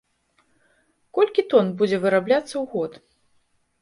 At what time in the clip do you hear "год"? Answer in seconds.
2.73-2.91